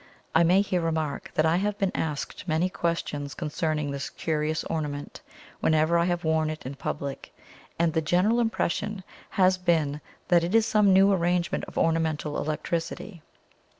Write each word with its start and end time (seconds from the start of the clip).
I 0.33 0.41
may 0.43 0.61
here 0.61 0.81
remark 0.81 1.29
that 1.35 1.45
I 1.45 1.57
have 1.57 1.77
been 1.77 1.91
asked 1.93 2.47
many 2.47 2.69
questions 2.69 3.35
concerning 3.35 3.91
this 3.91 4.09
curious 4.09 4.63
ornament 4.63 5.21
whenever 5.59 5.99
I 5.99 6.05
have 6.05 6.23
worn 6.23 6.49
it 6.49 6.65
in 6.65 6.73
public, 6.73 7.31
and 7.77 7.93
the 7.93 8.01
general 8.01 8.39
impression 8.39 9.03
has 9.29 9.59
been 9.59 10.01
that 10.29 10.43
it 10.43 10.55
is 10.55 10.65
some 10.65 10.91
new 10.91 11.13
arrangement 11.13 11.65
of 11.65 11.77
ornamental 11.77 12.39
electricity. 12.39 13.21